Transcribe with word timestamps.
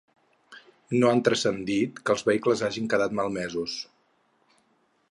No 1.03 1.11
han 1.11 1.21
transcendit 1.27 2.01
que 2.09 2.17
els 2.17 2.27
vehicles 2.31 2.65
hagin 2.69 2.91
quedat 2.95 3.15
malmesos. 3.21 3.79